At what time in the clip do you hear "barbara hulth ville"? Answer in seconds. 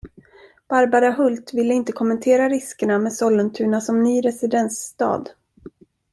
0.69-1.73